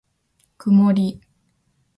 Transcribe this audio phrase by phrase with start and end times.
[0.57, 1.21] くもり